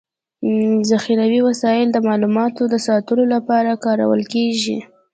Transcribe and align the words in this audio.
ذخيروي 0.89 1.39
وسایل 1.49 1.87
د 1.91 1.97
معلوماتو 2.07 2.63
د 2.73 2.75
ساتلو 2.87 3.23
لپاره 3.33 3.79
کارول 3.85 4.21
کيږي. 4.33 4.77